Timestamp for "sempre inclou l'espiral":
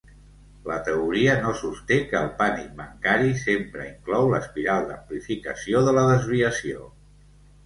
3.43-4.89